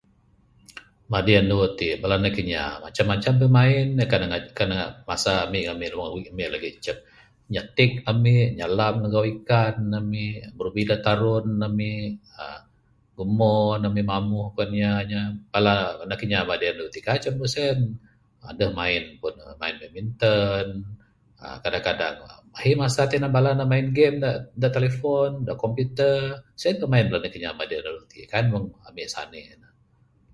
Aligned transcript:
Madi 1.13 1.33
andu 1.41 1.57
tik, 1.79 1.93
bala 2.01 2.15
anak 2.19 2.31
kinya 2.37 2.63
macam 2.83 3.05
macam 3.11 3.33
pimain. 3.41 3.87
Kan 4.11 4.21
ne 4.31 4.37
kan 4.57 4.67
ne 4.71 4.77
masa 5.09 5.33
ami 5.45 5.59
lagi 6.53 6.69
icuk, 6.77 6.97
nyatik 7.53 7.91
ami, 8.11 8.35
nyalam 8.59 8.93
magau 9.03 9.25
ikan 9.33 9.75
amik, 9.99 10.37
brubi 10.57 10.81
da 10.89 10.95
tarun 11.05 11.47
amik 11.67 12.05
uhh 12.39 12.59
gumon 13.17 13.79
ami, 13.89 14.01
mamuh 14.11 14.47
kuwan 14.55 14.71
inyanya, 14.77 15.21
Bala 15.53 15.73
anak 16.03 16.17
kinya 16.21 16.39
madi 16.49 16.65
andu 16.71 16.85
tik 16.93 17.03
kai 17.07 17.17
ce 17.23 17.29
mung 17.37 17.51
sien. 17.53 17.79
Aduh 18.49 18.69
pun 19.19 19.33
mai, 19.59 19.59
main 19.61 19.75
badminton. 19.81 20.67
uhh 21.43 21.57
Kadang 21.63 21.83
kadang 21.87 22.15
ahi 22.59 22.71
masa 22.83 23.01
tinan 23.11 23.31
bala 23.35 23.49
ne 23.59 23.65
main 23.71 23.87
game 23.97 24.17
da 24.23 24.29
da 24.61 24.67
telefon, 24.75 25.29
da 25.47 25.53
komputer. 25.63 26.15
Sien 26.61 26.75
pimain 26.81 27.05
bala 27.09 27.19
nakinya 27.23 27.51
madi 27.59 27.73
andu 27.79 28.03
tik. 28.11 28.23
Kaik 28.31 28.43
ne 28.45 28.49
mung 28.53 28.65
amik 28.87 29.07
sanik 29.15 29.47
ne. 29.61 29.67